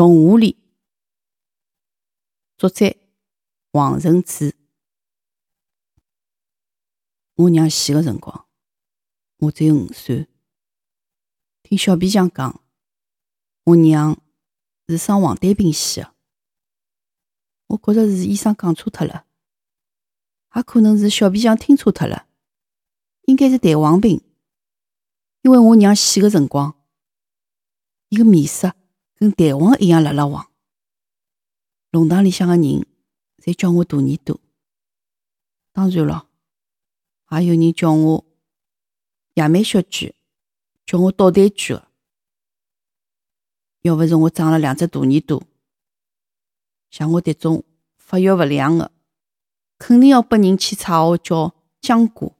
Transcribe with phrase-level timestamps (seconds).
[0.00, 0.56] 动物里，
[2.56, 2.96] 作者
[3.72, 4.56] 王晨志。
[7.34, 8.46] 我娘死的辰光，
[9.40, 10.26] 我只有五岁。
[11.62, 12.62] 听小皮匠讲，
[13.64, 14.18] 我娘
[14.88, 16.14] 是生黄疸病死的。
[17.66, 19.26] 我觉着是医生讲错脱了，
[20.56, 22.26] 也可能是小皮匠听错脱了，
[23.26, 24.22] 应该是蛋黄病。
[25.42, 26.74] 因为我娘死的辰光，
[28.08, 28.74] 伊个面色
[29.20, 30.50] 跟蛋黄一样辣辣黄。
[31.90, 32.86] 弄堂里向个人
[33.36, 34.40] 侪叫我大耳朵，
[35.72, 36.26] 当然咯，
[37.30, 38.24] 也有人叫我
[39.34, 40.14] 野蛮小鬼，
[40.86, 41.86] 叫我捣蛋鬼个。
[43.82, 45.42] 要勿是我长了两只大耳朵，
[46.90, 47.62] 像我迭种
[47.98, 48.90] 发育勿良个，
[49.78, 52.32] 肯定要拨人起绰号叫僵瓜。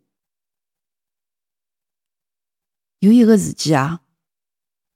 [3.01, 4.03] 有一个时期啊，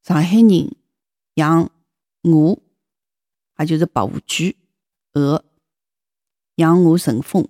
[0.03, 0.77] 上海人
[1.35, 1.71] 养
[2.25, 2.59] 鹅，
[3.59, 4.57] 也就是白狐居、
[5.13, 5.45] 鹅，
[6.57, 7.49] 养鹅成风。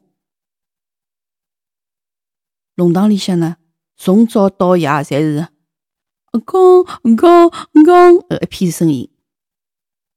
[2.75, 3.57] 弄堂里向呢，
[3.97, 5.49] 从早到夜侪是
[6.45, 7.51] “刚刚
[7.85, 9.11] 刚”呃一片声音，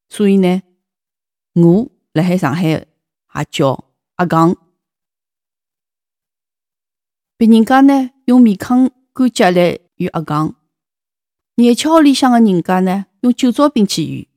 [0.09, 0.61] 所以呢，
[1.53, 2.87] 鹅辣海上海也
[3.49, 3.85] 叫
[4.15, 4.55] 阿刚。
[7.37, 9.79] 别人家呢，用面糠干结来。
[9.97, 10.55] 与阿讲，
[11.55, 14.27] 廿七号里向个人家呢，用酒糟饼去圆。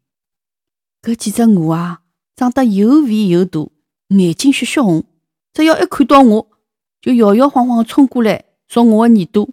[1.02, 2.02] 搿几只鹅啊，
[2.36, 3.70] 长得又肥又大，
[4.08, 5.04] 眼睛血血红，
[5.52, 6.50] 只要一看到我，
[7.00, 9.48] 就摇摇晃晃冲过来啄我的耳朵。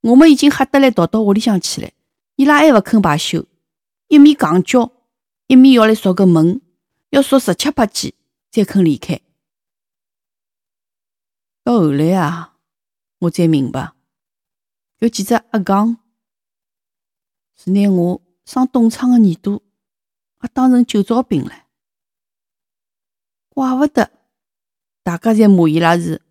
[0.00, 1.90] 我们已经吓得来逃到屋里向去了，
[2.36, 3.46] 伊拉还勿肯罢休，
[4.08, 4.90] 一面戆叫，
[5.46, 6.60] 一面要来啄个门，
[7.10, 8.14] 要啄十七八记
[8.50, 9.20] 才肯离开。
[11.62, 12.56] 到后来啊，
[13.20, 13.92] 我才明白。
[14.98, 15.98] 有几只鸭戆，
[17.54, 19.62] 是拿我生冻疮的耳朵
[20.42, 21.66] 也当成酒糟饼了，
[23.48, 24.10] 怪不得
[25.02, 26.22] 大家侪骂伊拉是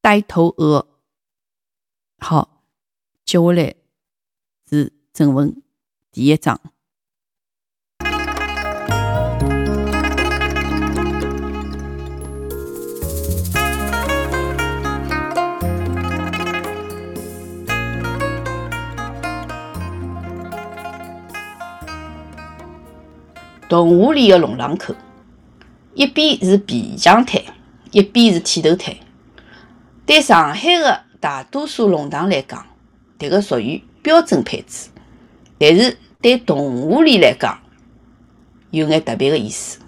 [0.00, 0.88] 呆头鹅。
[2.18, 2.64] 好，
[3.24, 3.74] 接下来
[4.68, 5.62] 是正文
[6.10, 6.71] 第一章。
[23.72, 24.94] 动物里的龙塘口，
[25.94, 27.40] 一边是皮匠摊，
[27.90, 28.94] 一边是剃头摊。
[30.04, 32.66] 对上海的大多数龙塘来讲，
[33.18, 34.90] 迭个属于标准配置；
[35.56, 37.62] 但是对动物里来讲，
[38.72, 39.78] 有眼特别的意思。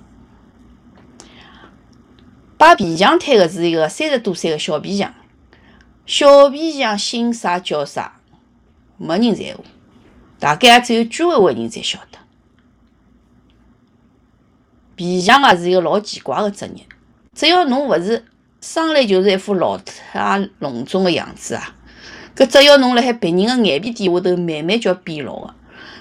[2.57, 5.13] 摆皮匠摊的是一个三十多岁的小皮匠，
[6.07, 8.19] 小皮匠姓啥叫啥，
[8.97, 9.63] 没人在乎，
[10.39, 12.24] 大概也只有居委会人才晓得。
[14.97, 16.85] 皮匠也是一个老奇怪的职业，
[17.35, 18.25] 只要侬勿是
[18.61, 21.75] 生来就是一副老态龙钟的样子啊，
[22.37, 25.55] 搿只要侬辣海别人的眼皮底下头慢慢叫变老的，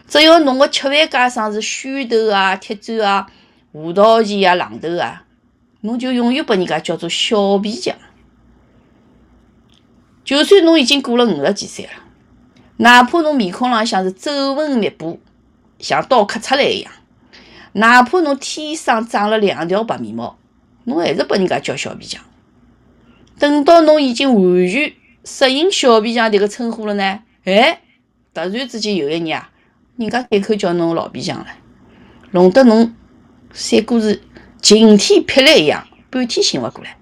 [0.08, 3.28] 只要侬个吃饭架上是虚头啊、铁砖啊、
[3.72, 5.24] 胡桃钳啊、榔头啊，
[5.82, 7.96] 侬就永远拨人家叫做小皮匠。
[10.24, 11.92] 就算侬已经过了五十几岁了，
[12.78, 15.20] 哪怕侬面孔浪向是皱纹密布，
[15.80, 16.92] 像刀刻出来一样。
[17.74, 20.38] 哪怕侬天生长了两条白眉毛，
[20.84, 22.22] 侬还是拨人家叫小皮匠。
[23.40, 24.94] 等到侬已经完全
[25.26, 27.20] 适应小皮匠迭个称呼了呢？
[27.46, 27.82] 哎，
[28.34, 29.50] 突然之间有一日啊，
[29.98, 31.48] 人家改口叫侬老皮匠了，
[32.32, 32.94] 弄得侬
[33.52, 34.22] 三哥是
[34.62, 36.96] 晴天霹雳一样，半天醒勿过来。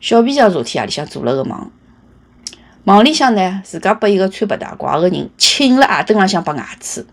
[0.00, 1.70] 小皮匠昨天夜里向做了个梦，
[2.84, 7.06] 梦里向呢，自家被一个穿白大褂个人请了矮凳浪向拔牙齿。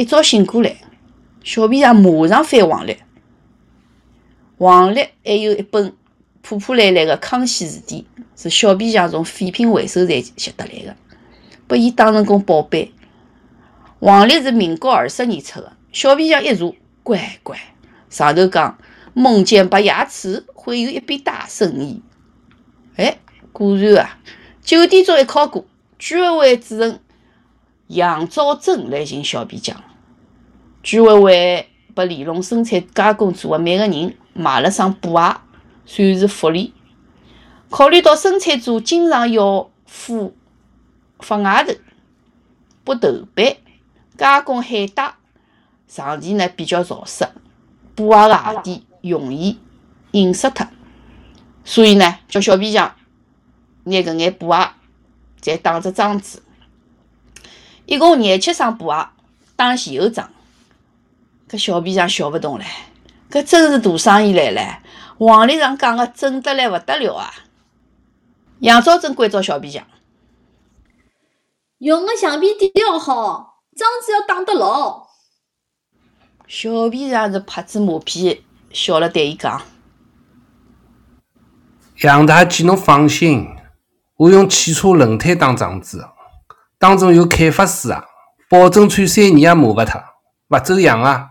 [0.00, 0.76] 一早醒过来，
[1.44, 2.96] 小皮匠马上翻黄历，
[4.56, 5.92] 黄历还有一本
[6.40, 8.02] 破破烂烂的《康熙字典》，
[8.34, 10.96] 是小皮匠从废品回收站拾得来的，
[11.66, 12.94] 拨伊当成功宝贝。
[13.98, 17.60] 黄历是民国二十年出的，小皮匠一查，乖乖，
[18.08, 18.78] 上头讲
[19.12, 22.00] 梦见拔牙齿会有一笔大生意。
[22.96, 23.18] 哎，
[23.52, 24.18] 果然啊，
[24.62, 25.66] 九点钟一考过，
[25.98, 27.00] 居委会主任
[27.88, 29.84] 杨兆珍来寻小皮匠。
[30.82, 35.36] 居委会拨李龙生产加工组的每个人买了双布鞋，
[35.84, 36.72] 算是福利。
[37.68, 40.34] 考虑到生产组经常要赴
[41.18, 41.74] 发外头、
[42.82, 43.56] 拨头板、
[44.16, 45.14] 加工海带，
[45.86, 47.28] 场地呢比较潮湿，
[47.94, 49.58] 布鞋的鞋底容易
[50.12, 50.66] 印刷脱，
[51.64, 52.96] 所以呢叫小皮匠
[53.84, 54.70] 拿搿眼布鞋
[55.40, 56.42] 再打只桩子。
[57.86, 59.06] 一共廿七双布鞋
[59.54, 60.30] 打前后装。
[61.50, 62.64] 搿小皮匠笑勿动唻，
[63.28, 64.78] 搿真是大生意来了。
[65.18, 67.34] 黄历上讲个准得来勿得了啊！
[68.60, 69.84] 杨昭真关照小皮匠，
[71.78, 75.08] 用个橡皮底要好，桩子要打得牢。
[76.46, 79.60] 小皮匠是拍着马屁笑了，对伊讲
[82.02, 83.48] ：“杨大姐，侬放心，
[84.18, 86.08] 我用汽车轮胎打桩子，
[86.78, 88.04] 当中有开发丝啊，
[88.48, 90.00] 保证穿三年也磨勿脱，
[90.50, 91.26] 勿走样啊！”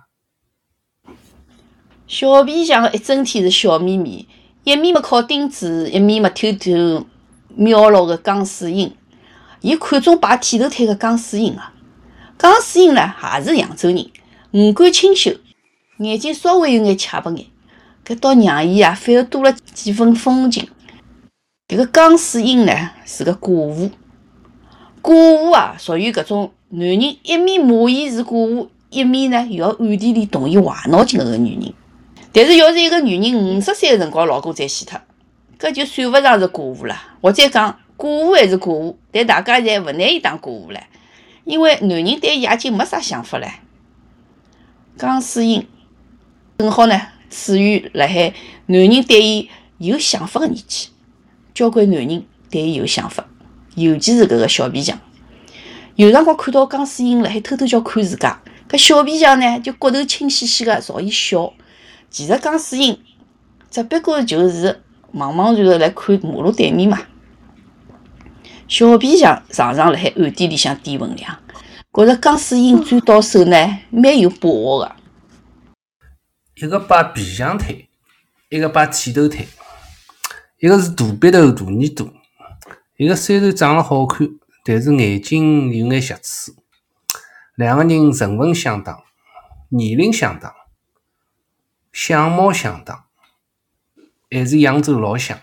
[2.09, 4.27] 小皮匠一整天是笑眯眯，
[4.63, 7.05] 一面么敲钉子，一面么偷偷
[7.55, 8.91] 瞄牢个钢丝印。
[9.61, 11.71] 伊看中摆剃头摊个钢丝印啊，
[12.35, 14.09] 钢丝印呢也是扬州人，
[14.49, 15.33] 五官清秀，
[15.99, 17.45] 眼睛稍微有眼恰白眼，
[18.03, 20.67] 搿倒让伊啊反而多了几分风情。
[21.67, 22.73] 搿个钢丝印呢
[23.05, 23.91] 是个寡妇，
[25.03, 31.71] 寡妇啊属于搿种男人一面骂伊是寡妇，一面呢又要暗地里动伊坏脑筋个个女人。
[32.31, 35.01] 但是，要是一个女人五十岁个辰光老公再死脱，
[35.59, 36.95] 搿就算勿上是寡妇了。
[37.21, 40.79] 或者讲，寡妇还是寡妇，但大家侪勿拿伊当寡妇唻，
[41.43, 43.49] 因为男人对伊已经没啥想法唻。
[44.95, 45.65] 钢丝英
[46.59, 48.33] 正好呢，处于辣海
[48.67, 49.49] 男人对伊
[49.79, 50.89] 有想法个年纪，
[51.55, 53.25] 交关男人对伊有想法，
[53.73, 54.99] 尤其是搿个小皮匠。
[55.95, 58.39] 有辰光看到钢丝英辣海偷偷叫看自家，
[58.69, 61.51] 搿小皮匠呢就骨头清兮兮个朝伊笑。
[62.09, 62.99] 其实钢丝英
[63.69, 64.81] 只不过就是
[65.13, 66.99] 茫茫然个来看马路对面嘛。
[68.67, 71.39] 小皮匠常常辣海暗地里向点分量，
[71.91, 74.95] 觉着钢丝英转到手呢，蛮有把握个。
[76.55, 77.89] 一个摆皮匠腿，
[78.49, 79.47] 一个摆剃头腿，
[80.59, 82.13] 一个是大鼻头大耳朵，
[82.97, 84.27] 一个虽然长了好看，
[84.63, 86.55] 但是眼睛有眼瑕疵。
[87.55, 89.01] 两个人成分相当，
[89.69, 90.53] 年龄相当。
[91.91, 93.05] 相貌相当，
[94.29, 95.39] 还是扬州老乡，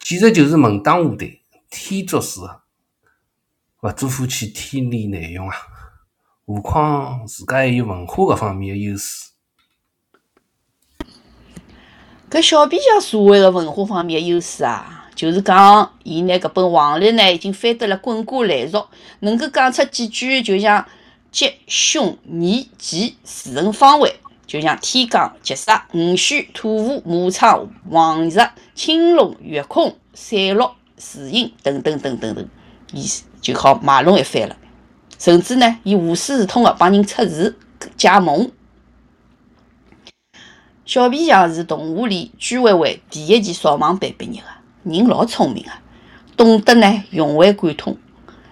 [0.00, 2.62] 简直就是门当户对，天作之合。
[3.82, 5.56] 勿做夫妻天理难容啊！
[6.46, 9.30] 何况自家还有文化搿方面的优势。
[12.30, 18.88] 搿小皮匠所谓的文化方面的优势啊，就是讲伊拿搿本黄历呢已经翻得了滚瓜烂熟，
[19.18, 20.86] 能够讲出几句就像
[21.32, 24.14] 吉凶年吉时辰方位。
[24.52, 28.38] 就像天干、吉煞、午戌、土火、马仓、黄日、
[28.74, 30.68] 青龙、月空、三禄、
[30.98, 32.46] 四阴等等等等等，
[32.92, 33.02] 伊
[33.40, 34.58] 就好卖弄一番了。
[35.18, 37.56] 甚至呢，伊无师自通的帮人测字
[37.96, 38.52] 解梦。
[40.84, 45.70] 小皮匠是动画里居委会第一期扫盲班毕业的，人老聪明的，
[46.36, 47.96] 懂得呢融会贯通。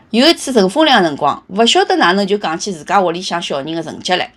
[0.09, 4.33] 有一次乘风凉辰光，勿晓得哪能就讲起自家屋里向小人的成绩来，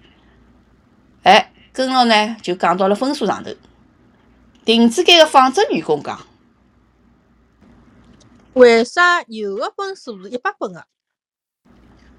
[1.21, 1.51] 哎。
[1.73, 3.51] 跟牢呢，就讲到了分数上头。
[4.63, 6.25] 亭子间个纺织女工讲
[8.53, 10.85] ：“为啥有的分数是一百分的？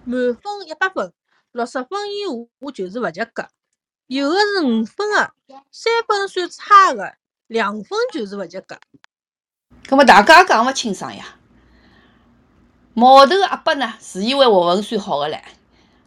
[0.03, 1.13] 满分一百分，
[1.53, 3.45] 六十分以下就是勿及格；
[4.09, 5.33] 有的是五分的，
[5.71, 7.15] 三分算差的，
[7.47, 8.77] 两分就是勿及格。”
[9.89, 11.37] 葛么大家也讲勿清爽呀。
[12.93, 15.41] 毛头阿伯呢，自以为学问算好的唻，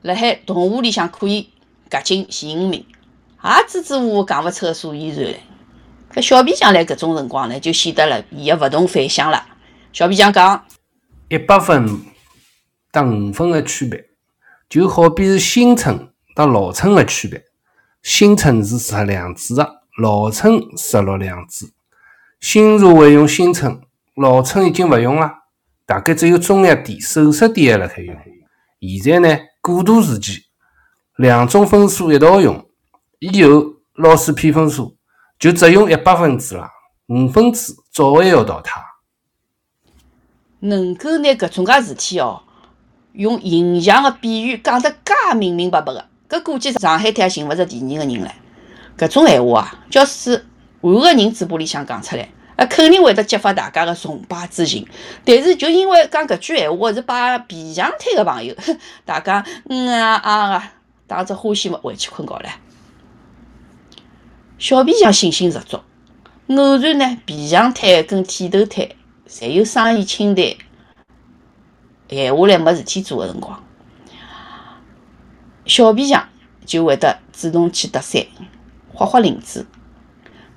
[0.01, 1.53] 辣海动画里向可以
[1.89, 2.85] 夹进前五名。
[3.55, 5.39] 也支支吾吾讲勿出个所以然来。
[6.13, 9.45] 搿小皮匠来搿种辰光呢，就显得了伊个勿同凡响了。
[9.93, 10.65] 小皮匠讲：
[11.29, 12.01] 一百分
[12.91, 14.05] 搭五分个区别，
[14.69, 17.43] 就好比是新春搭老春个区别。
[18.03, 21.71] 新春是十两子个，老春十六两子。
[22.39, 23.81] 新社会用新春，
[24.15, 25.31] 老春已经勿用了，
[25.85, 28.15] 大概只有中药店、首饰店还辣海用。
[29.03, 30.43] 现在呢，过渡时期，
[31.17, 32.66] 两种分数一道用。
[33.19, 34.95] 以后老师批分数
[35.39, 36.69] 就只用一百分制了，
[37.07, 38.81] 五分制早晚要淘汰。
[40.59, 42.41] 能够拿搿种介事体哦，
[43.13, 48.31] 用形象的比喻讲得介明明白白的，搿估计上海滩也寻勿着第二个人了。
[48.97, 50.45] 搿种闲话啊，假使
[50.81, 54.87] 换个人嘴巴里向讲出来，啊，肯定会得激发大家的崇拜之情。
[55.23, 58.55] 但是就因为讲搿句闲话是摆皮相摊的朋友，
[59.05, 60.73] 大家嗯啊啊啊，
[61.05, 62.49] 打只花絮么回去困觉了。
[64.59, 65.77] 小皮匠信心十足，
[66.47, 68.87] 偶然呢，皮匠摊跟剃头摊
[69.29, 70.45] 侪有生意清淡，
[72.09, 73.63] 闲下来没事体做的辰光，
[75.65, 76.27] 小皮匠
[76.65, 78.25] 就会得主动去搭讪，
[78.91, 79.67] 花花领子。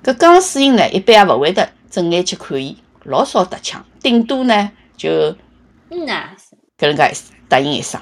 [0.03, 5.35] 搿钢丝英呢，一般也勿会得正眼去看伊，老少搭腔，顶多呢就
[5.91, 6.35] 嗯呐，
[6.75, 7.13] 搿能介
[7.47, 8.01] 答应一声。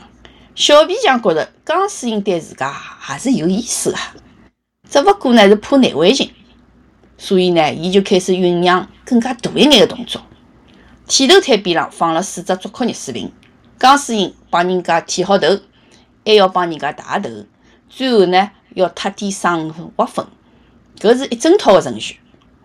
[0.55, 2.73] 小皮匠觉着江水英对自家
[3.09, 3.97] 也是有意思个，
[4.89, 6.31] 只勿过呢是怕难为情，
[7.17, 10.21] 所以呢，伊就开始酝酿更加大一眼个动作。
[11.07, 13.31] 剃头台边浪放了四只竹壳热水瓶，
[13.79, 15.47] 江水英帮人家剃好头，
[16.25, 17.29] 还要帮人家洗头，
[17.87, 20.25] 最后呢要脱点生划粉，
[20.99, 22.19] 搿是一整套个程序。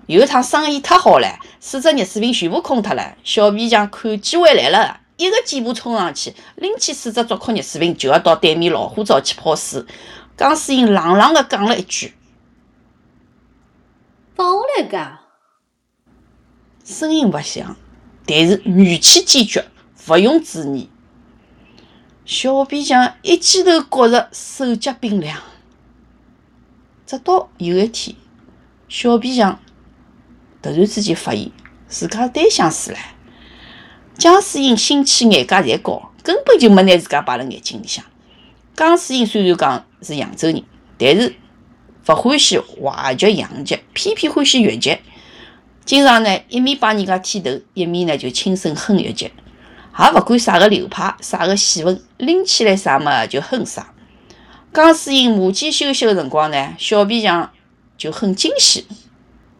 [0.07, 5.00] 有一趟生意太好唻，四只热水瓶全部空脱了，小皮匠看机会来了。
[5.16, 9.85] 一个箭步冲上去，拎起四只竹壳热水瓶，就要到对面老虎灶去泡水。
[10.37, 12.14] 江水英冷冷地讲了一句
[14.35, 15.21] ：“放下来噶。”
[16.85, 17.76] 声音勿响，
[18.26, 19.67] 但是语气坚决，
[20.09, 20.91] 勿容置疑。
[22.25, 25.41] 小皮匠一记头觉着手脚冰凉。
[27.07, 28.17] 直到有一天，
[28.88, 29.61] 小皮匠
[30.61, 31.53] 突然之间发现
[31.87, 32.99] 自家单相思了。
[34.19, 38.05] 江水英心气眼界侪高，根本就没拿自家摆辣眼睛里向。
[38.76, 40.62] 江水英虽然讲是扬州人，
[40.99, 41.35] 但是
[42.09, 44.99] 勿欢喜滑稽洋剧，偏偏欢喜越剧。
[45.85, 53.93] 经常呢，一面帮人家剃头，一面呢就轻声哼越剧，也勿管啥个流派、啥个戏份，拎起来啥么就哼啥。
[54.73, 57.50] 江水英马间休息个辰光呢，小皮匠
[57.97, 58.87] 就哼京戏，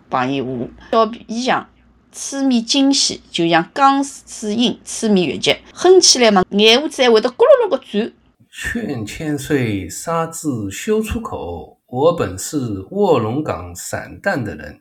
[0.09, 0.49] 帮伊画。
[0.91, 1.69] 小皮匠。
[2.17, 8.13] 痴迷京戏，就像江水英痴迷越剧，哼起来嘛，眼珠子还会得咕噜噜个转。
[8.57, 14.81] 劝千岁杀字休出口，我本是卧龙岗散淡的人。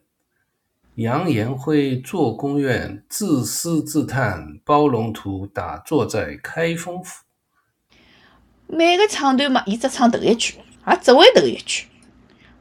[0.93, 7.23] 杨延辉做公院，自私自叹，包龙图打坐在开封府。
[8.67, 11.87] 每个唱段嘛，伊只唱头一句，也只会头一句。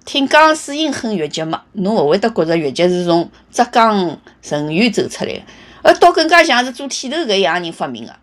[0.06, 5.42] 听江水英哼越剧嘛，侬勿会得觉着越剧是从浙江陈园走出来个，
[5.82, 8.16] 而倒更加像是做剃头搿一行人发明个。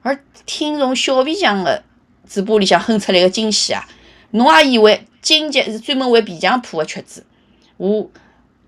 [0.00, 1.82] 而听从小皮匠个
[2.30, 3.84] 嘴巴里向哼出来个惊喜啊，
[4.30, 7.26] 侬也以为京剧是专门为皮匠谱个曲子，
[7.76, 8.08] 和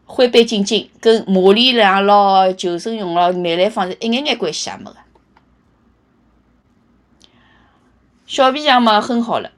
[0.04, 4.96] 徽班进京跟马连良咯、救生勇咯、梅兰芳是一眼眼关系也没个。
[8.26, 9.52] 小皮匠嘛哼好了，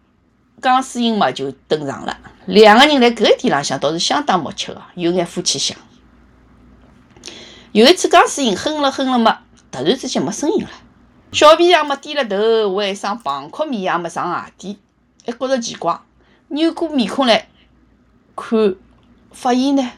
[0.60, 2.18] 江水英嘛就登场了。
[2.44, 5.78] 两个人辣搿一点浪向倒是相当默契个，有眼夫妻相。
[7.72, 9.40] 有一次，江水英哼了哼了嘛，
[9.72, 10.68] 突然之间没声音了。
[11.34, 14.78] 小皮匠么低了头，为一双庞阔面也没上鞋底，
[15.26, 15.98] 还觉着奇怪，
[16.46, 17.48] 扭过面孔来
[18.36, 18.76] 看，
[19.32, 19.90] 发现呢，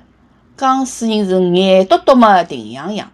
[0.57, 3.13] 江水英是眼笃笃么，定洋洋，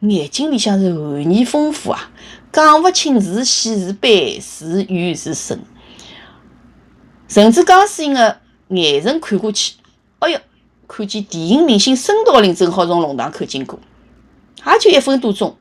[0.00, 2.10] 眼睛里向是含义丰富啊，
[2.52, 5.58] 讲勿清是喜是悲是怨是深，
[7.26, 8.38] 甚至江水英的。
[8.68, 9.76] 眼神看过去，
[10.18, 10.38] 哎哟，
[10.86, 13.78] 看见电影明星孙道林正好从弄堂口经过，
[14.66, 15.56] 也就一分多钟。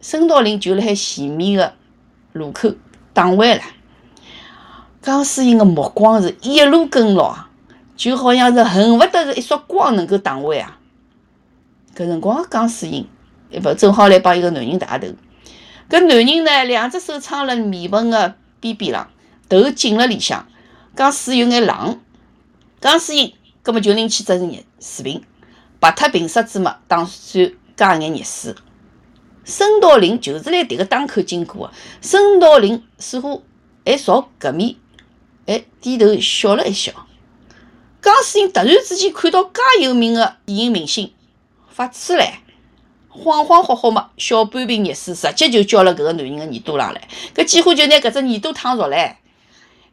[0.00, 1.72] 孙道林就辣海前面个
[2.32, 2.72] 路口
[3.12, 3.62] 打弯了。
[5.02, 7.34] 江水英个目光是一路跟牢，
[7.96, 10.78] 就好像是恨勿得是一束光能够打弯啊。
[11.96, 13.08] 搿辰光江水英，
[13.50, 15.08] 一勿正好来帮一个男人汏头。
[15.88, 19.08] 搿男人呢，两只手撑辣面盆个边边浪，
[19.48, 20.46] 头浸辣里向。
[20.94, 22.00] 江水有眼冷，
[22.80, 25.22] 江水英搿么就拎起只热水瓶，
[25.80, 28.54] 拔脱瓶塞子嘛，打算加眼热水。
[29.48, 33.42] 孙道林就是辣迭个档口经过个，孙道林似乎
[33.82, 34.76] 还朝搿面，
[35.46, 36.92] 还低头笑了一笑。
[38.02, 41.14] 江水英突然之间看到介有名个电影明星，
[41.70, 42.30] 发痴唻，
[43.10, 49.14] 恍恍惚惚嘛，小半瓶热水直接就浇了搿个男人个耳朵浪来，搿几乎就拿搿只耳朵烫熟唻。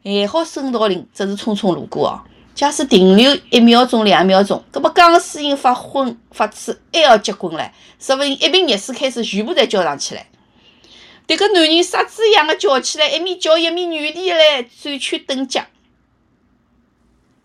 [0.04, 2.20] 还好孙道林只是匆匆路过哦，
[2.56, 7.70] 假使停留一秒钟、两秒钟，搿么江水英发昏发痴还要结棍唻，
[8.00, 10.22] 说勿定一瓶热水开始全部侪浇上去了。
[11.26, 15.66] 迭个男人傻子一样的叫起来，一面叫一面原地来转圈蹬脚。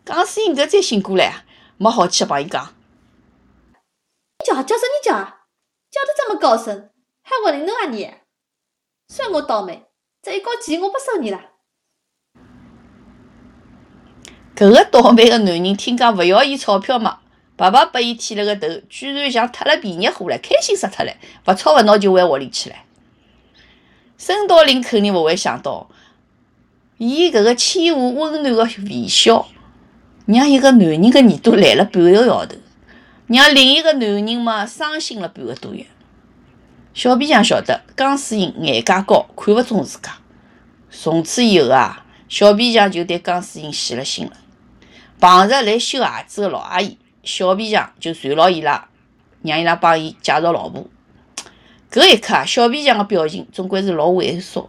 [0.06, 1.44] 江水英搿才醒过来，
[1.76, 2.74] 没好气帮伊讲
[4.40, 5.42] ：“你叫叫什么叫啊？
[5.92, 6.90] 叫得这么高声，
[7.22, 8.10] 还勿认得啊你？
[9.10, 9.84] 算我倒霉，
[10.22, 11.48] 这一高钱我不收你了。”
[14.56, 17.20] 搿个倒霉个男人听讲勿要伊钞票嘛，
[17.56, 21.14] 白白拨伊剃了个头，居然像脱了便宜货唻，开心死脱了，
[21.46, 22.76] 勿吵勿闹就回屋里去了。
[24.18, 25.90] 孙道林肯定勿会想到，
[26.98, 29.48] 伊搿个谦和温暖个微笑，
[30.26, 32.56] 让一个男人个耳朵烂了半个号头，
[33.28, 35.86] 让另一个男人嘛伤心了半个多月。
[36.94, 40.12] 小皮匠晓得江水英眼界高，看勿中自家，
[40.92, 44.34] 从此以后啊，小皮匠就对江水英死了心了。
[45.22, 48.88] 碰着来修鞋子个老阿姨，小皮匠就缠牢伊拉，
[49.44, 50.88] 让伊拉帮伊介绍老婆。
[51.92, 54.66] 搿一刻啊，小皮匠个表情总归是老猥琐，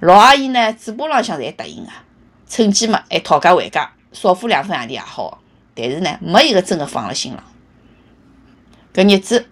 [0.00, 1.90] 老阿姨呢，嘴巴浪向侪答应个，
[2.48, 5.42] 趁机嘛还讨价还价，少付两分洋钿也好。
[5.74, 7.44] 但是呢，没一个真个放辣心上。
[8.94, 9.46] 搿日子，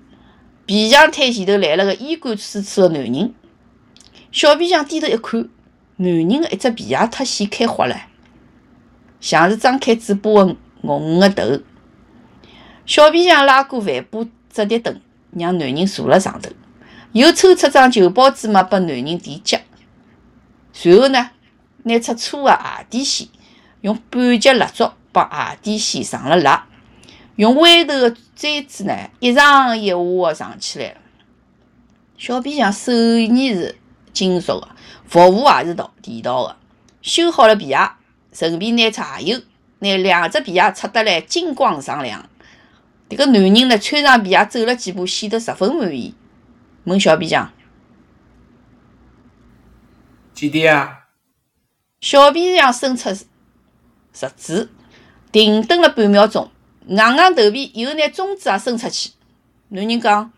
[0.64, 3.34] 皮匠摊前头来了个衣冠楚楚个男人。
[4.32, 5.46] 小皮匠低头一看，
[5.96, 7.94] 男人个一只皮鞋脱线开花了，
[9.26, 11.64] 像是张开嘴巴的鳄鱼的头。
[12.86, 15.00] 小皮匠拉过饭把折叠凳，
[15.32, 16.48] 让男人坐辣上头，
[17.10, 19.58] 又抽出张旧报纸嘛，拨男人垫脚。
[20.72, 21.30] 随后呢，
[21.82, 23.26] 拿出粗的鞋底线，
[23.80, 26.68] 用半截蜡烛帮鞋底线上了蜡，
[27.34, 30.96] 用歪头个簪子呢，一上一下个上起来。
[32.16, 33.76] 小皮匠手艺是
[34.12, 34.68] 精熟的，
[35.04, 36.56] 服务也是道地道的。
[37.02, 37.76] 修好了皮鞋，
[38.36, 39.40] 顺便拿出鞋油，
[39.78, 42.28] 拿两只皮鞋擦得来金光闪亮。
[43.08, 46.14] 迭个男人呢，穿上皮鞋走了几步，显得十分满意，
[46.84, 47.50] 问小皮匠
[50.34, 51.06] ：“几钿啊？”
[52.02, 54.68] 小皮匠伸出食指，
[55.32, 56.50] 停顿了半秒钟，
[56.86, 59.12] 硬硬头皮，又拿中指也伸出去。
[59.68, 60.30] 男人讲：“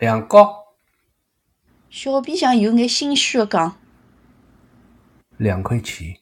[0.00, 0.64] 两角。”
[1.88, 3.78] 小皮匠有眼心虚的讲
[5.38, 6.16] ：“两块钱。”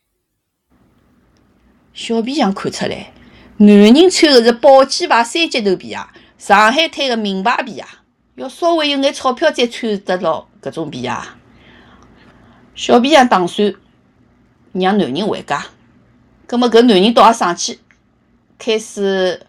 [1.94, 3.12] 小皮匠看出来。
[3.56, 5.98] 男人穿的是宝鸡牌三级头皮鞋，
[6.36, 7.84] 上海滩的名牌皮鞋，
[8.34, 11.12] 要稍微有眼钞票才穿得牢搿种皮鞋。
[12.74, 13.72] 小皮匠打算
[14.72, 15.64] 让男人回家，
[16.48, 17.78] 葛末搿男人倒也生气，
[18.58, 19.46] 开始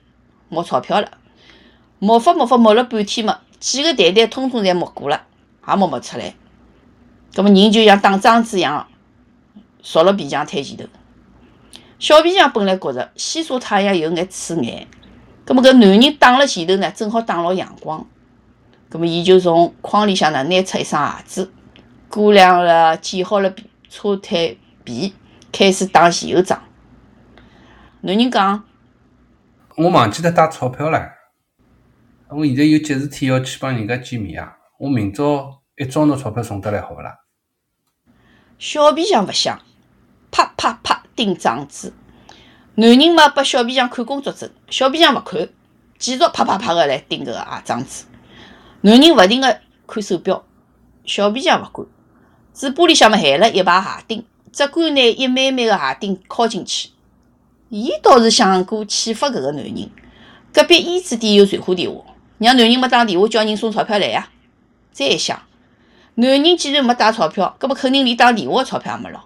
[0.48, 1.10] 摸钞票了。
[1.98, 5.26] 摸发摸发摸了半天嘛，几个袋袋通通侪摸过了，
[5.68, 6.36] 也摸勿出来。
[7.34, 8.88] 葛末人就像打桩子一样，
[9.82, 10.84] 缩辣皮匠摊前头。
[12.06, 14.88] 小皮匠本来觉着西沙太阳有眼刺眼，
[15.44, 18.08] 葛末搿男人挡辣前头呢，正好挡牢阳光。
[18.90, 21.52] 葛末伊就从筐里向呢拿出一双鞋子，
[22.08, 23.52] 估量了剪好了
[23.90, 25.16] 车胎皮，
[25.52, 26.62] 开始打前后掌。
[28.02, 28.64] 男人讲
[29.76, 31.10] ：“我忘记了带钞票了，
[32.30, 34.56] 我现在有急事体要去帮人家见面啊！
[34.78, 37.22] 我明朝一早拿钞票送得来，好勿啦？”
[38.60, 39.60] 小皮匠勿想，
[40.30, 40.95] 啪啪啪。
[41.16, 41.94] 钉帐子，
[42.76, 45.48] 男人嘛拨小皮匠看工作证，小皮匠勿看，
[45.98, 48.06] 继续啪啪啪个来钉搿个鞋帐子。
[48.82, 50.46] 男人勿停个看手表，
[51.06, 51.88] 小皮匠勿管，
[52.54, 56.90] 嘴巴里向嘛含了一排鞋钉，只管拿一枚枚个鞋钉敲进去。
[57.70, 59.90] 伊倒是想过启发搿个男人，
[60.54, 62.04] 隔壁胭脂店有传呼电话，
[62.38, 64.30] 让男人没打电话叫人送钞票来呀。
[64.92, 65.42] 再一想，
[66.16, 69.24] 男人既然没带钞票，搿么肯定连打电话个钞票也没咯，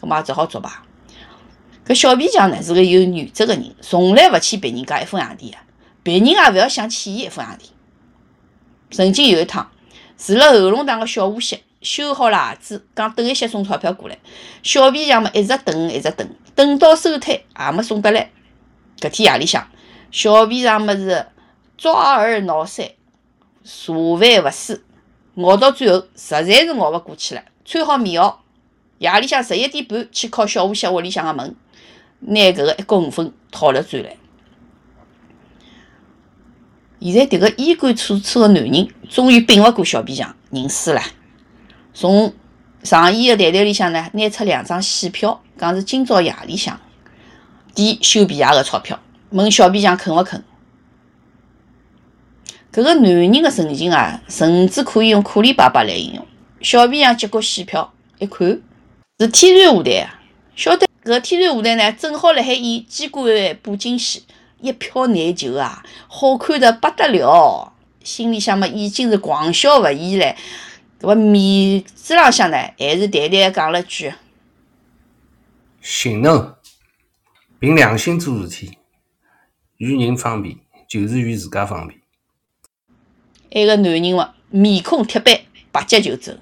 [0.00, 0.82] 搿么也只好作罢。
[1.86, 5.56] 搿小皮匠呢是个有原则个人，从来勿欠别人家一分洋钿个，
[6.02, 7.60] 别人也勿要想欠伊一分洋钿。
[8.90, 9.70] 曾经有一趟，
[10.18, 14.18] 住辣后龙塘个小无锡，修好了鞋子，讲等一歇送钞票过来。
[14.64, 18.32] 小皮匠嘛一直等，一直等，等到收摊也没送得来。
[18.98, 19.68] 搿天夜里向，
[20.10, 21.24] 小皮匠么是
[21.78, 22.90] 抓耳挠腮，
[23.62, 24.84] 茶饭勿思，
[25.36, 28.34] 熬到最后实在是熬勿过去了，穿好棉袄，
[28.98, 31.54] 夜里向十一点半去敲小无锡屋里向个门。
[32.20, 34.16] 拿搿个一角五分讨了转来。
[37.00, 41.00] 现在迭个衣冠楚楚个男人终于摒勿过小皮匠，认输了。
[41.92, 42.32] 从
[42.82, 46.80] 上衣个袋袋里向呢，拿出两张戏票，讲是今朝夜里向
[47.74, 48.98] 抵修皮鞋个钞票，
[49.30, 50.42] 问小皮匠肯勿肯。
[52.72, 56.26] 搿个男人个神情啊，甚至可以用可怜巴巴来形容。
[56.60, 58.60] 小皮匠接过戏票一看，
[59.18, 60.20] 是天然舞台啊，
[60.56, 60.86] 晓得。
[61.04, 63.24] 搿天然舞台呢，正好辣海演机关
[63.62, 64.24] 布景戏，
[64.60, 67.72] 一票难求啊，好看得不得了。
[68.02, 70.34] 心里向嘛已经是狂笑勿已唻，
[71.00, 74.12] 搿面子浪向呢，还是淡淡讲了句
[75.80, 76.56] ：“行侬，
[77.60, 78.78] 凭良心做事体，
[79.76, 82.00] 与人方便就是与自家方便。”
[83.54, 85.38] 埃个男人嘛，面孔铁板，
[85.70, 86.32] 拔脚就走。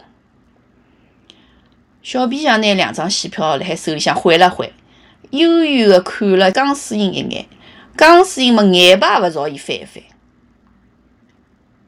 [2.05, 4.71] 小皮匠拿两张戏票辣海手里向挥了挥，
[5.31, 7.47] 悠悠地看了江疏影一眼。
[7.97, 10.03] 江疏影么眼巴也勿朝伊翻一翻。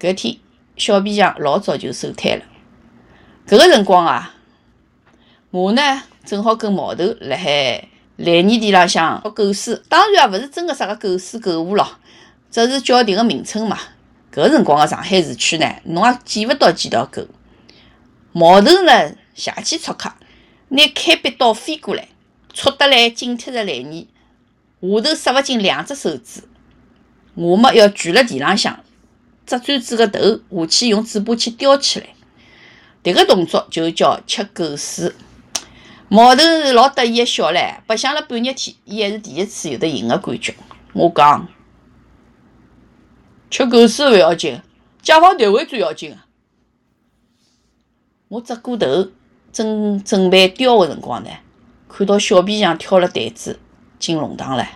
[0.01, 0.39] 搿天，
[0.79, 2.45] 小皮匠老早就收摊了。
[3.47, 4.35] 搿个辰光啊，
[5.51, 11.87] 我呢正好跟毛头辣海烂泥地浪向搞构思，当然也勿是真个啥个构思购物咯，
[12.51, 13.79] 只是叫迭个名称嘛。
[14.33, 17.27] 搿个辰光个上海市区呢，侬也见勿到几条狗。
[18.33, 19.13] 毛头呢？
[19.37, 20.13] 邪气出客，
[20.71, 22.09] 拿开笔刀飞过来，
[22.53, 24.09] 戳得来紧贴着来泥，
[24.81, 26.43] 下头塞勿进两只手指。
[27.35, 28.83] 我么要举辣地浪向，
[29.47, 32.07] 只钻子个头下去用嘴巴去叼起来。
[33.05, 35.15] 迭个动作就叫吃狗屎。
[36.09, 40.55] 毛头是老得意个笑唻，白相了半日天，伊还是第一次有得赢个感觉。
[40.93, 41.47] 我讲，
[43.51, 44.61] 吃狗屎勿要紧，
[45.03, 46.17] 解放台湾最要紧个。
[48.29, 49.11] 我只过头，
[49.57, 51.31] 准准备叼个辰光呢，
[51.89, 53.59] 看到小皮匠挑了担子
[53.99, 54.69] 进龙堂了。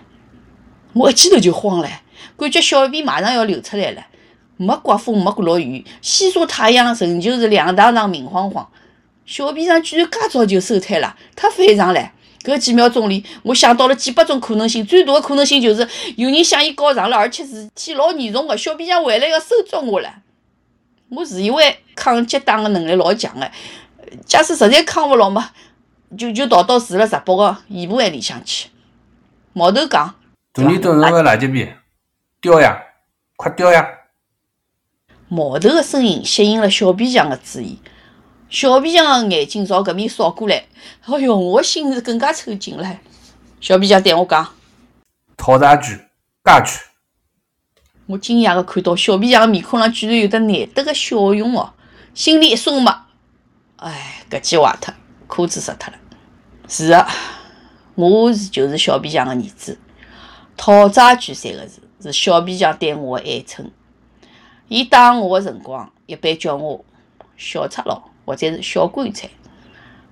[0.93, 1.87] 我一记头就慌了，
[2.35, 4.07] 感觉小便马上要流出来了。
[4.57, 8.67] 没刮风，没落雨，西晒太阳，仍旧是亮堂堂、明晃晃。
[9.23, 12.11] 小皮匠居然介早就收摊了，太反常了！
[12.43, 18.57] 搿几秒钟里，我想到了几百种可能性，最大的可能性就是有人向伊告状了，而且事体老严重的。
[18.57, 20.11] 小皮匠回来要收捉我了。
[21.09, 23.51] 我自以为抗击打的能力老强的，
[24.25, 25.51] 假使实在扛勿牢嘛，
[26.17, 28.69] 就就逃到住了石北个盐步庵里向去。
[29.53, 30.15] 毛头讲
[30.53, 31.69] ：“大耳朵，侬个垃圾皮，
[32.41, 32.81] 叼呀，
[33.35, 33.87] 快叼呀！”
[35.29, 37.79] 毛头的声音吸引了小皮匠的注意。
[38.49, 40.65] 小皮匠的眼睛朝搿面扫过来，
[41.05, 42.99] 哎哟，我心是更加抽紧了。
[43.61, 44.53] 小皮匠对我讲
[45.37, 45.97] ：“讨债句，
[46.43, 46.79] 家句。”
[48.07, 51.73] 我惊讶地看到小皮匠的面孔上居然有得难得的笑容哦，
[52.13, 53.05] 心里一松嘛，
[53.81, 54.93] 哎，搿记坏脱，
[55.27, 55.99] 裤子湿脱了。
[56.67, 57.07] 是啊，
[57.95, 59.77] 我是就是小皮匠的儿子。
[60.55, 63.69] 讨债句三个字是小皮匠对我的爱称。
[64.67, 66.85] 伊打我的辰光，一般叫我
[67.35, 68.03] 小赤佬。
[68.23, 69.27] 或者是小棺材，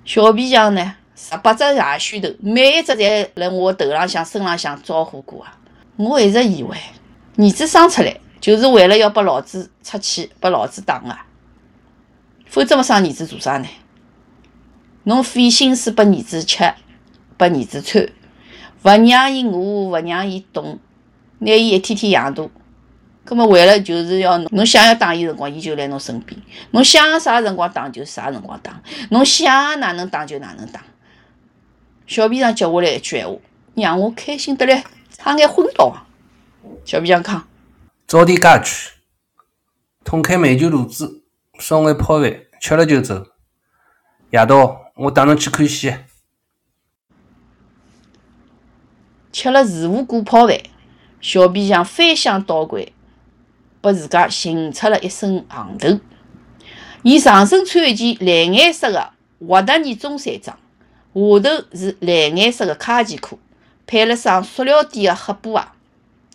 [0.04, 0.96] 小皮匠呢？
[1.16, 5.56] 十八只牙须头，每一只侪辣我头浪向、身浪向招呼过啊！
[5.96, 6.76] 我一直以为，
[7.38, 11.24] 儿子生出来就是为了要拨老子出气，拨老子打啊！
[12.50, 13.68] 否则么生儿子做啥呢？
[15.04, 16.74] 侬费心思拨儿子吃，
[17.38, 18.04] 拨儿子穿，
[18.84, 20.80] 勿让伊饿，勿让伊动，
[21.38, 22.44] 拿伊一天天养大。
[23.24, 26.40] 葛末为了就是要侬想要打伊辰光，伊就辣侬身边；
[26.72, 28.82] 侬想啥辰光打就啥辰光打，
[29.12, 30.84] 侬想哪能打就哪能打。
[32.08, 33.38] 小皮匠接下来一句闲话，
[33.76, 36.08] 让我开心得来差眼昏倒啊！
[36.84, 37.48] 小皮匠讲：
[38.08, 38.94] 早点家去，
[40.04, 41.19] 捅开煤球炉子，
[41.60, 43.28] 烧眼泡饭，吃了就走。
[44.32, 45.94] 夜到我带侬去看戏。
[49.32, 50.58] 吃了自无锅泡饭，
[51.20, 52.94] 小皮匠翻箱倒柜。
[53.82, 56.00] 拨自家寻出了一身行头。
[57.04, 60.58] 伊上身穿一件蓝颜色的沃达尼中山装，
[61.14, 63.40] 下头是蓝颜色的卡其裤，
[63.86, 65.64] 配了双塑料底的黑布鞋，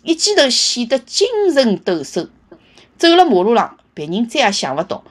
[0.03, 2.29] 一记头显得精神抖擞。
[2.97, 5.03] 走了马路上，别人再也想勿到，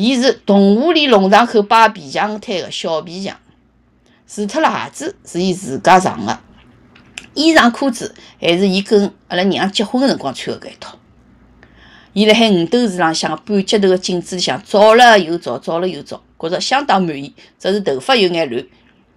[0.00, 3.36] 伊是动物里龙塘口摆皮匠摊的小皮匠。
[4.28, 6.38] 除脱了鞋子是伊自家上的，
[7.34, 10.96] 衣裳裤子还是伊跟阿拉娘结婚的辰光穿的搿一套。
[12.12, 17.34] 伊辣海五斗市浪向半截头个镜子里向照了又照，照了又照，觉着相当满意。
[17.58, 18.64] 只是头发有眼乱，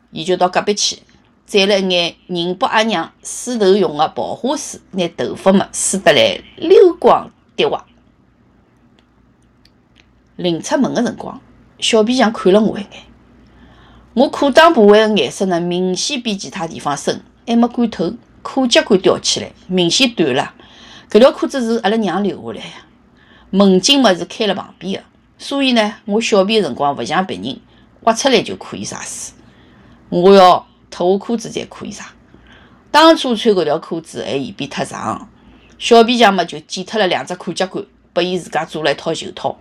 [0.09, 0.97] 伊就到隔壁去
[1.45, 7.85] 摘了一眼宁波阿娘梳头用的刨花梳，拿头发嘛梳得来溜光滴滑。
[10.35, 11.39] 临出门个辰光，
[11.79, 13.03] 小皮匠看了我一眼，
[14.13, 20.53] 我裤裆部位个颜色呢，明显比其他地方深，还没干透，裤脚管吊起来，明显短了。
[21.09, 23.57] 搿条裤子是阿拉娘留下来个。
[23.57, 25.03] 门襟嘛是开了旁边的，
[25.37, 27.59] 所以呢，我小便的辰光勿像别人
[28.01, 29.33] 挖出来就可以擦水，
[30.09, 32.05] 我要脱下裤子才可以擦。
[32.89, 35.29] 当初穿搿条裤子还嫌比太长，
[35.77, 39.57] 小皮匠嘛就剪脱了两只裤脚管，拨伊自家做了一套袖套。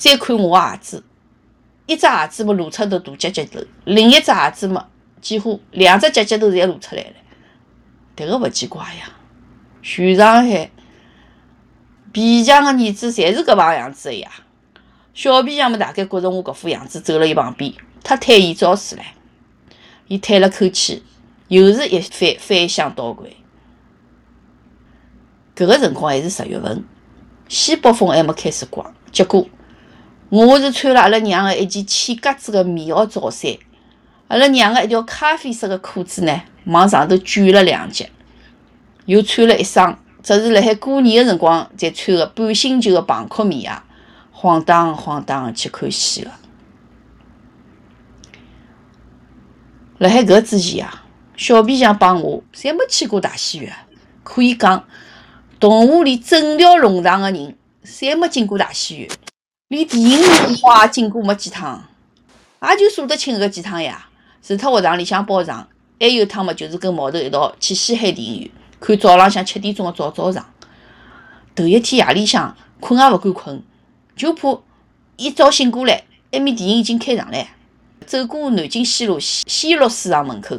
[0.00, 1.04] 再看我鞋子，
[1.84, 4.88] 一只鞋子么露出头大脚趾头，另一只鞋子么
[5.20, 7.12] 几乎两只脚趾头侪露出来了。
[8.16, 9.12] 迭个勿奇怪呀，
[9.82, 10.70] 全上海。
[12.12, 14.30] 皮匠个儿子侪是搿帮样子个呀。
[15.12, 19.00] 小皮匠么大概觉着我搿副样子，走了伊旁边，太推伊招数唻。
[20.08, 21.02] 伊叹了口气，
[21.48, 23.36] 又是一番翻箱倒柜。
[25.54, 26.82] 搿个辰光还是十月份，
[27.50, 28.90] 西北风还没开始刮。
[29.12, 29.46] 结果
[30.30, 33.52] 我是穿了阿拉娘个一件浅格子个棉袄罩衫，
[34.28, 38.08] 阿拉娘个一条咖啡色个裤子呢，往上头卷了两截，
[39.06, 39.98] 又穿了一双。
[40.22, 43.82] 只是辣海过年个辰光才穿个半新旧个蓬裤棉鞋，
[44.30, 46.30] 晃荡晃荡去看戏个。
[49.98, 51.04] 辣海搿之前啊，
[51.36, 53.72] 小皮匠帮我侪没去过大戏院，
[54.22, 54.84] 可以讲，
[55.58, 59.08] 动物里整条龙塘个人侪没进过大戏院，
[59.70, 61.84] 连电影院也进过没几趟，
[62.60, 64.08] 也就数得清搿几趟呀。
[64.42, 65.68] 除脱学堂里向包场，
[66.00, 68.50] 还有趟么就是跟毛头一道去西海电影院。
[68.80, 70.44] 看早浪向七点钟个早早场，
[71.54, 73.62] 头一天夜里向困也勿敢困，
[74.16, 74.58] 就怕
[75.16, 76.02] 一早醒过来，
[76.32, 77.46] 埃面电影已经开场唻。
[78.04, 80.58] 走过南京西路西西路市场门口，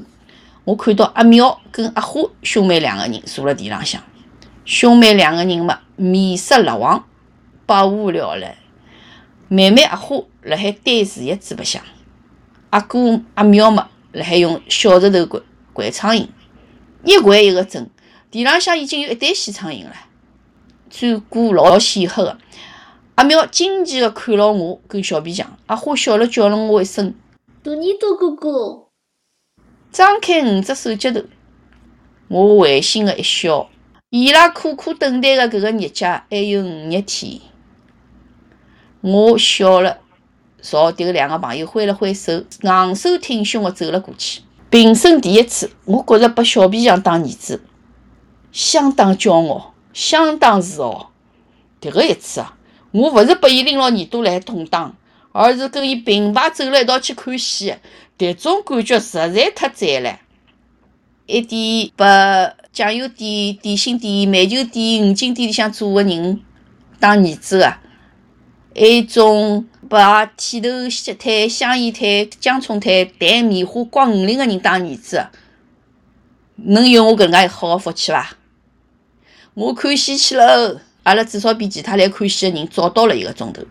[0.64, 4.02] 我看到阿苗跟阿花兄妹两个人坐辣地浪向。
[4.64, 7.04] 兄妹两个人嘛，面色蜡黄，
[7.66, 8.56] 百无聊赖。
[9.54, 11.84] 妹妹阿花辣海对树叶子白相，
[12.70, 16.26] 阿哥阿苗嘛辣海用小石头掼掼苍蝇，
[17.04, 17.90] 一掼一个准。
[18.32, 19.94] 地浪向已经有一堆死苍蝇了，
[20.90, 22.38] 转过老显赫个。
[23.16, 27.14] 阿苗惊奇个看牢我跟小皮匠，阿花笑了叫了我一声
[27.62, 28.88] “大耳朵哥哥”，
[29.92, 31.24] 张开五只手指头。
[32.30, 33.70] 我会心的一笑，
[34.12, 37.42] 伊拉苦苦等待的搿个日脚还有五日天。
[39.02, 39.98] 我笑了，
[40.62, 44.42] 朝迭个两个朋友挥了挥手，昂首挺胸地走了过去。
[44.70, 47.62] 平生第一次，我觉着把小皮匠当儿子，
[48.52, 51.12] 相当骄傲，相当自豪。
[51.82, 52.56] 迭个一次啊，
[52.92, 54.94] 我勿是把伊拎牢耳朵来捅打，
[55.32, 57.76] 而是跟伊并排走了一道去看戏。
[58.18, 60.20] 迭种感觉实在太赞了！
[61.26, 66.40] 一点把酱油店、点心店、煤球店、五金店里向做个人
[67.00, 67.81] 当儿子个。
[68.74, 70.70] 还有种把剃头
[71.20, 75.28] 摊、香烟腿、姜葱腿、弹棉花、刮五菱个人当儿子，
[76.56, 78.38] 能有我搿能介好个福气伐？
[79.54, 80.80] 我看戏去喽！
[81.04, 83.62] 阿拉至少比其他来看戏个人早到了一个钟头。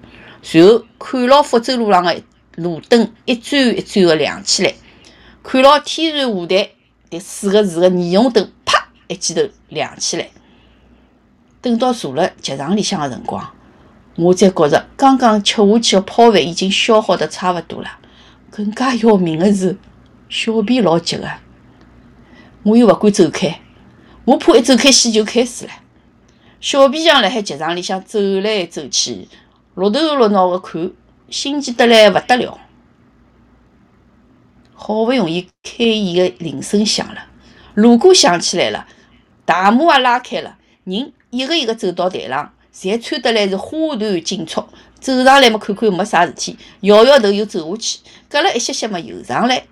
[0.43, 2.23] 随后看牢福州路浪个
[2.57, 4.75] 路灯一盏一盏个亮起来，
[5.43, 6.73] 看牢天然舞台
[7.09, 10.29] 迭四个字个霓虹灯啪一记头亮起来。
[11.63, 13.51] 等到坐辣剧场里向个辰光。
[14.21, 17.89] 我才觉着，刚刚吃下去的泡饭已经消耗得差勿多了。
[18.51, 19.79] 更加要命的是，
[20.29, 21.27] 小便老急个，
[22.65, 23.61] 我又勿敢走开，
[24.27, 25.71] 我怕一走开戏就开始了。
[26.61, 29.27] 小皮匠辣海剧场里向走来走去，
[29.75, 30.91] 绿头绿脑的看，
[31.31, 32.59] 心急得来勿得了。
[34.75, 37.29] 好勿容易开演个铃声响了，
[37.73, 38.87] 锣鼓响起来了，
[39.47, 42.53] 大幕也拉开了，人一个一个走到台上。
[42.75, 44.65] 侪穿得来是花团锦簇，
[45.01, 49.65] 走上来么看看没啥事体，摇摇头又走下去，隔了一歇歇么又上来。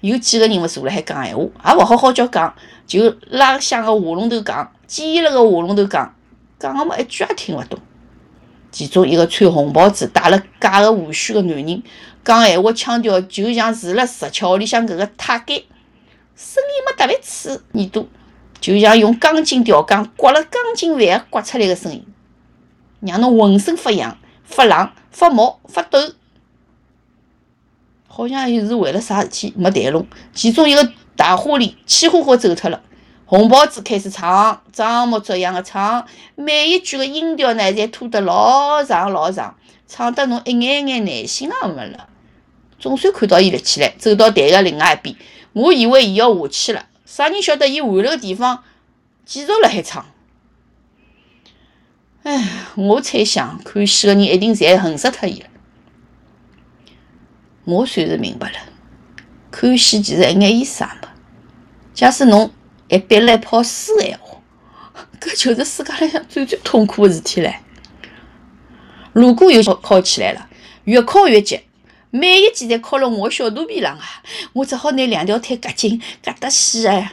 [0.00, 2.54] 有几个人么坐辣海讲闲话，也勿好好叫讲，
[2.86, 6.14] 就拉响个话龙头讲，尖了个话龙头讲，
[6.58, 7.78] 讲个么一句也听勿懂。
[8.72, 11.82] 其中一个穿红袍子、戴了假个胡须个男人，
[12.24, 15.62] 讲闲话腔调就像住辣石桥里向搿个太监，
[16.34, 18.06] 声音么特别刺耳朵，
[18.58, 22.02] 就像用钢筋吊钢刮了钢筋饭刮出来个声音。
[23.00, 25.98] 让侬浑身发痒、发冷、发毛、发抖，
[28.08, 30.06] 好像又是为了啥事体没谈拢。
[30.34, 32.82] 其中一个大花脸气呼呼走脱了，
[33.24, 42.08] 红袍子开始唱，装模作样的唱，每一句的音调呢，侪拖得老长老长，唱得侬一眼眼耐心也没了。
[42.78, 45.16] 总算看到伊立起来，走到台的另外一边，
[45.52, 48.62] 我以为伊要下去了，啥人晓得伊换了个地方，
[49.24, 50.04] 继续辣海唱。
[52.22, 55.46] 哎，我猜想看戏的人一定侪恨死脱伊了。
[57.64, 58.58] 我算是明白了，
[59.50, 61.08] 看戏其实一眼意思也没。
[61.94, 62.50] 假使侬
[62.88, 64.38] 还憋了一泡书闲话，
[65.20, 67.54] 搿就是世界浪向最最痛苦的事体唻。
[69.12, 70.48] 如果又考起来了，
[70.84, 71.60] 越考越急，
[72.10, 74.22] 每一记侪考了我小肚皮上啊！
[74.52, 77.12] 我只好拿两条腿夹紧，夹得死哎！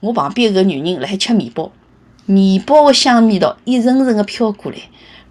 [0.00, 1.70] 我旁边搿女人辣海吃面包。
[2.26, 4.78] 面包的香味道一层层的飘过来，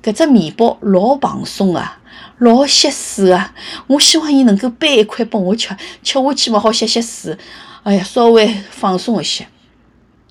[0.04, 2.00] 搿只面包老蓬松啊，
[2.40, 3.54] 老吸水啊！
[3.88, 7.38] 我希望伊能够掰一块拨我吃，吃下去嘛好吸吸水，
[7.84, 9.48] 哎呀，稍微放松一些。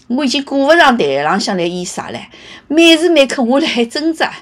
[0.09, 2.20] 我已经顾勿上台浪向来演啥唻，
[2.66, 4.33] 每时每刻我辣海挣扎。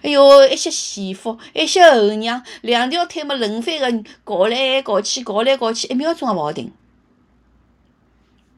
[0.00, 6.72] 哎哟，一些前夫，一些后娘，两条腿嘛轮番个搞来搞去，搞来搞去，一秒钟也勿好停。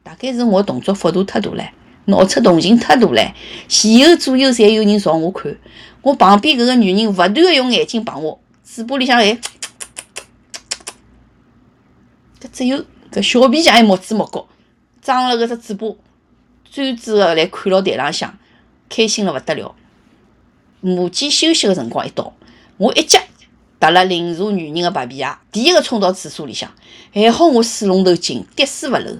[0.01, 1.67] 大概是我动作幅度太大唻。
[2.05, 3.31] 脑出动静太大唻，
[3.67, 5.55] 前后左右侪有人朝我看，
[6.01, 9.33] 我旁边搿个女人勿断个用眼睛碰我，嘴巴里向还，
[12.39, 14.47] 搿只有搿小皮匠还磨子目角，
[15.01, 15.95] 张了搿只嘴巴，
[16.71, 18.37] 专注个来看牢台浪向，
[18.89, 19.75] 开心了勿得了。
[20.81, 22.33] 午间休息的辰光一到，
[22.77, 23.19] 我一脚
[23.79, 26.71] 踏了邻座女人的白皮鞋，第一个冲到厕所里向，
[27.13, 29.17] 还好我水龙头紧，滴水勿漏。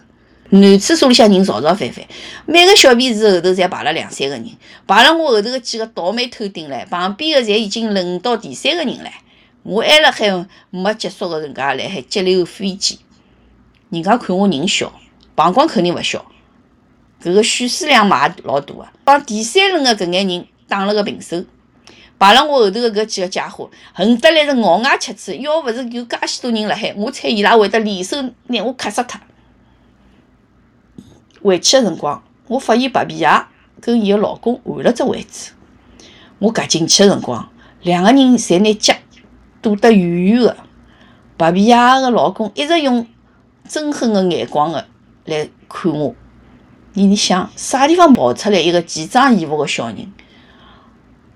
[0.53, 2.05] 男厕所里向人吵吵翻翻，
[2.45, 4.45] 每个小便池后头侪排了两三个人，
[4.85, 9.09] 排了我后头个几个倒霉透顶唻，旁边个侪已经轮到第三个人唻。
[9.63, 10.27] 我还辣海
[10.69, 12.97] 没结束个人家辣海激流飞溅，
[13.91, 14.91] 人家看我人小，
[15.35, 16.25] 膀胱肯定勿小，
[17.23, 21.45] 搿个血丝量嘛也老大个，帮第三轮个搿眼人打了个平手。
[22.19, 25.37] 排了我后头个搿几个家伙，恨得来是咬牙切齿。
[25.37, 29.17] 要勿是有介许多人辣海，我猜伊拉会得联手拿我掐死脱。
[31.43, 33.29] 回去个辰光，我发现白皮鞋
[33.79, 35.51] 跟伊个老公换了只位置。
[36.39, 37.49] 我夹进去个辰光，
[37.81, 38.93] 两个人侪拿脚
[39.61, 40.57] 躲得远远个。
[41.37, 43.07] 白皮鞋个老公一直用
[43.67, 44.85] 憎恨个眼光个
[45.25, 46.15] 来看我。
[46.93, 50.11] 你想啥地方跑出来一个奇装异服个小人？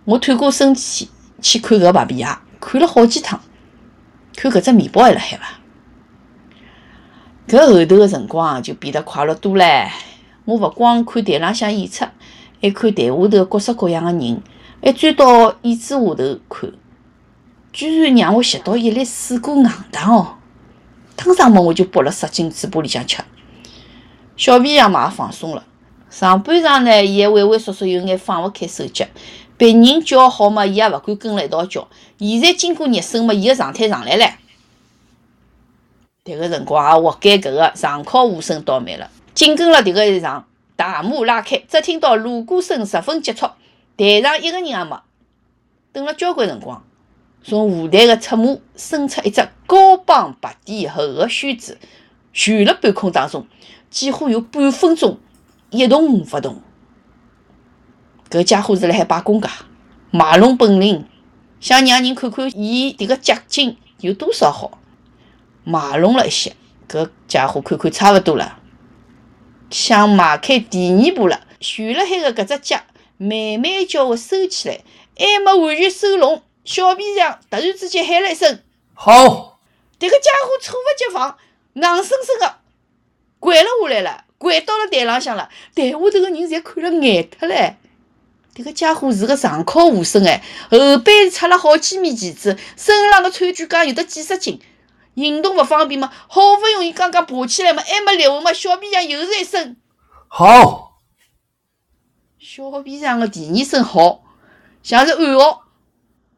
[0.04, 1.08] 我探过身去
[1.42, 2.28] 去看搿白皮鞋，
[2.60, 3.40] 看了好几趟，
[4.36, 5.46] 看搿只面包还辣海伐？
[7.48, 9.88] 搿后头个辰光就变得快乐多唻。
[10.46, 12.06] 我勿光看台浪向演出，
[12.62, 14.42] 还看台下头各式各样个人，
[14.82, 16.72] 还钻到椅子下头看。
[17.72, 20.36] 居然让我吸到一粒水果硬糖哦！
[21.18, 23.22] 腾上门我就剥了塞进嘴巴里向吃。
[24.38, 25.64] 小皮匠嘛也放松了，
[26.10, 29.06] 上半场呢，伊还畏畏缩缩，有眼放勿开手脚。
[29.58, 31.88] 别人叫好嘛，伊也勿敢跟辣一道叫。
[32.18, 34.26] 现在经过热身嘛，伊个状态上来了。
[36.26, 39.12] 迭个辰光也活该搿个上考无声倒霉了。
[39.36, 43.46] 紧跟了迭个一场，大幕拉开，只听到锣鼓声十分急促，
[43.96, 45.00] 台上一个人也没。
[45.94, 46.84] 等了交关辰光，
[47.44, 51.78] 从舞台个侧幕伸出一只高帮白底厚个靴子，
[52.34, 53.46] 悬辣半空当中，
[53.92, 55.20] 几乎有半分钟
[55.70, 56.60] 一动勿动。
[58.32, 59.52] 搿家伙是辣海摆功架，
[60.10, 61.06] 卖弄本领，
[61.60, 64.80] 想让人看看伊迭个脚劲有多少好。
[65.66, 66.56] 卖弄了一些，
[66.88, 68.60] 搿家伙看看差勿多了，
[69.70, 71.42] 想迈开第二步了。
[71.60, 72.82] 悬辣海个搿只脚
[73.18, 74.82] 慢慢叫我收起来，
[75.18, 78.60] 还没完全收拢，小皮匠突然之间喊了一声
[78.94, 79.60] ：“好！”
[80.00, 81.38] 迭个家伙猝不及防，
[81.74, 82.56] 硬生生个
[83.40, 85.50] 掼了下来了，掼到了台浪向了。
[85.74, 87.74] 台下头个人侪看了呆脱唻。
[88.54, 94.60] 迭个家伙是个长考武生哎，后背插了好几面旗子，身浪个川剧架有得几十斤，
[95.16, 99.76] 行动勿方便嘛，好勿容易刚刚爬起来嘛，还没立稳嘛，小皮匠又是一声
[100.28, 100.84] 好。
[102.40, 104.24] 小皮匠的第二声好，
[104.84, 105.64] 像是暗号。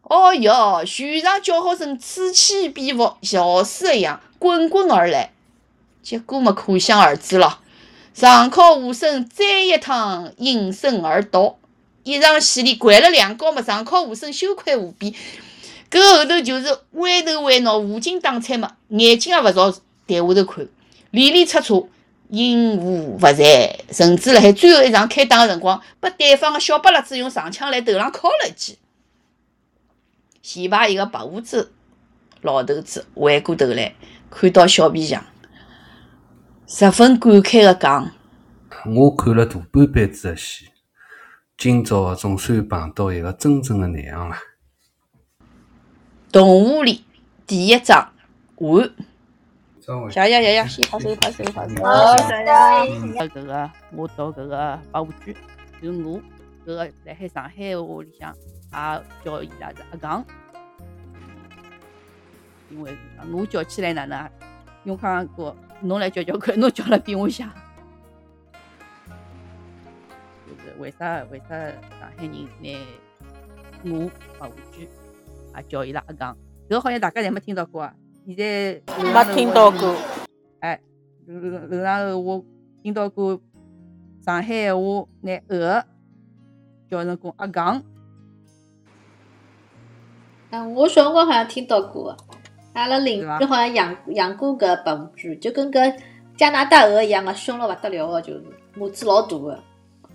[0.04, 5.34] 哦哟，全场叫好声此起彼伏，潮水一样滚滚而来。
[6.02, 7.60] 结果嘛，可想而知了。
[8.13, 11.58] 上考武生再一趟应声而倒。
[12.04, 15.13] 一场戏里掼了两跤嘛，上考武生羞愧无比。
[15.89, 20.67] 搿后头就是歪头歪脑、无精打采嘛，眼睛也勿朝台下头看，
[21.12, 21.89] 里里戳戳，
[22.30, 28.78] 阴雾勿在，甚至辣海最后一场开打个辰光，被对方个小巴辣子用长枪来头上敲了一记。
[30.41, 31.71] 前排一个白胡子
[32.41, 33.95] 老头子回过头来，
[34.30, 35.23] 看到小皮匠，
[36.67, 38.12] 十分感慨个讲
[38.95, 40.67] ：“我看了大半辈子个戏。”
[41.58, 44.36] 今朝总算碰到一个真正的难行了。
[46.30, 47.06] 动物里
[47.46, 48.12] 第一章
[48.58, 48.92] 完。
[50.12, 51.82] 谢谢谢谢，先拍手拍手拍手。
[51.82, 53.28] 好，谢谢。
[53.30, 55.34] 搿个我读搿个八部剧，
[55.82, 56.20] 就我
[56.66, 58.36] 搿个辣海上海话里向
[58.74, 60.26] 也叫伊拉是阿戆，
[62.72, 62.98] 因为
[63.32, 64.30] 我叫起来哪能？
[64.84, 67.50] 永康哥，侬来叫叫看，侬叫了比我响。
[70.78, 72.78] 为啥为啥上海人拿
[73.86, 74.90] 我白胡句
[75.58, 76.36] 也叫伊拉阿戆？
[76.67, 77.93] 搿个好像大家侪没听到过啊！
[78.26, 78.82] 现在
[79.13, 79.96] 没听到过。
[80.60, 80.80] 哎，
[81.26, 82.46] 楼楼上我
[82.84, 83.39] 听到过
[84.26, 85.84] 上海话拿鹅
[86.89, 87.82] 叫成过阿戆。
[90.50, 92.15] 嗯，我小辰光好像听到过，
[92.74, 95.98] 阿拉邻居好像养养过搿白胡句，就跟搿
[96.36, 98.43] 加拿大鹅一样个，凶了勿得了个，就是
[98.76, 99.60] 母子老大个。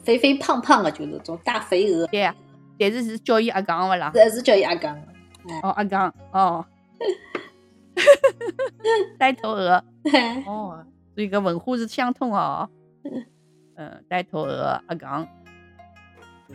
[0.04, 2.06] 肥肥胖胖的，就是种大肥鹅。
[2.08, 2.34] 对啊，
[2.78, 4.10] 但是是叫伊阿刚勿啦？
[4.14, 4.98] 是是叫伊阿刚。
[5.62, 6.64] 哦，阿刚，哦，
[9.18, 9.82] 呆头鹅。
[10.46, 12.68] 哦，所以个文化是相通哦。
[13.76, 15.26] 嗯，呆头鹅阿刚。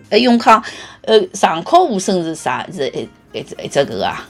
[0.09, 0.63] 呃，永康，
[1.03, 2.65] 呃，上考无声是啥？
[2.71, 4.27] 是一一只一只搿个啊？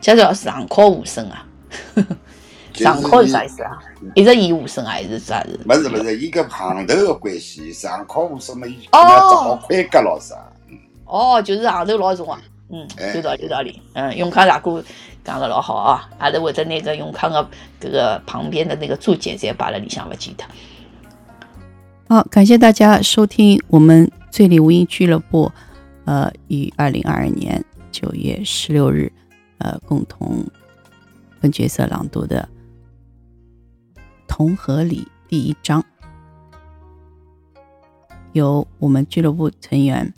[0.00, 1.46] 叫做上考无声啊。
[2.74, 3.78] 上考是啥意思啊？
[4.14, 5.58] 一直以无声还是啥子？
[5.66, 10.36] 勿是勿是，伊个行头的关系，上考无声嘛，伊要做好盔甲咯啥。
[11.06, 12.40] 哦，就是行头老重啊。
[12.70, 13.80] 嗯，有道理有道理。
[13.94, 14.84] 嗯，永康大哥
[15.24, 17.48] 讲个老好啊，阿拉会得那个永康的
[17.80, 20.44] 这个旁边的那个注解侪摆了里向勿记得。
[22.08, 25.50] 好，感谢大家收听我们醉里无音俱乐部，
[26.04, 29.12] 呃，于二零二二年九月十六日，
[29.58, 30.44] 呃，共同
[31.40, 32.48] 分角色朗读的。
[34.26, 35.84] 同和里第一章，
[38.32, 40.12] 由我们俱乐部成员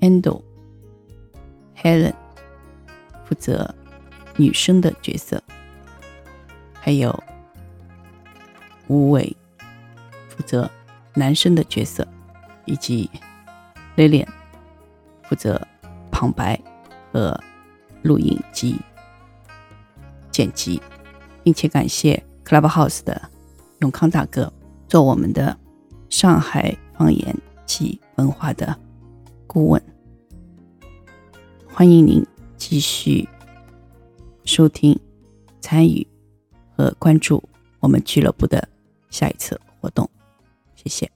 [0.00, 0.42] Endo
[1.80, 2.14] Helen
[3.24, 3.74] 负责
[4.36, 5.42] 女生的角色，
[6.74, 7.22] 还有
[8.88, 9.36] 吴伟
[10.28, 10.70] 负责
[11.14, 12.06] 男生的角色，
[12.64, 13.10] 以及
[13.96, 14.26] Lilian
[15.24, 15.60] 负责
[16.10, 16.60] 旁白
[17.12, 17.38] 和
[18.02, 18.76] 录音及
[20.30, 20.80] 剪辑，
[21.42, 23.30] 并且感谢 Clubhouse 的
[23.80, 24.52] 永康大哥
[24.88, 25.56] 做我们的
[26.08, 28.76] 上海方言及文化的
[29.46, 29.82] 顾问。
[31.78, 32.26] 欢迎您
[32.56, 33.28] 继续
[34.44, 34.98] 收听、
[35.60, 36.04] 参与
[36.76, 37.40] 和关注
[37.78, 38.68] 我们俱乐部的
[39.10, 40.10] 下一次活动，
[40.74, 41.08] 谢谢。